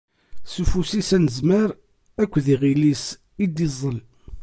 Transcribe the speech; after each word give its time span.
S 0.51 0.53
ufus-is 0.61 1.09
anezmar 1.15 1.69
akked 2.21 2.45
yiɣil-is 2.51 3.05
i 3.43 3.45
d-iẓẓel. 3.47 3.99